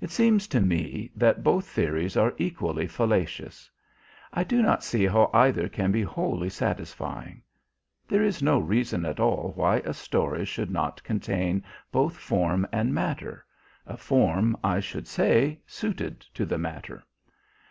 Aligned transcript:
It 0.00 0.08
seems 0.10 0.48
to 0.48 0.62
me 0.62 1.10
that 1.14 1.44
both 1.44 1.68
theories 1.68 2.16
are 2.16 2.32
equally 2.38 2.86
fallacious. 2.86 3.70
I 4.32 4.44
do 4.44 4.62
not 4.62 4.82
see 4.82 5.04
how 5.04 5.28
either 5.34 5.68
can 5.68 5.92
be 5.92 6.00
wholly 6.00 6.48
satisfying. 6.48 7.42
There 8.08 8.22
is 8.22 8.42
no 8.42 8.58
reason 8.58 9.04
at 9.04 9.20
all 9.20 9.52
why 9.54 9.80
a 9.80 9.92
story 9.92 10.46
should 10.46 10.70
not 10.70 11.02
contain 11.04 11.62
both 11.92 12.16
form 12.16 12.66
and 12.72 12.94
matter, 12.94 13.44
a 13.86 13.98
form, 13.98 14.56
I 14.64 14.80
should 14.80 15.06
say, 15.06 15.60
suited 15.66 16.20
to 16.32 16.46
the 16.46 16.56
matter. 16.56 17.04